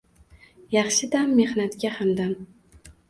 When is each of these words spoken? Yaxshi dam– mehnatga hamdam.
Yaxshi 0.75 1.09
dam– 1.11 1.29
mehnatga 1.41 1.93
hamdam. 1.99 2.33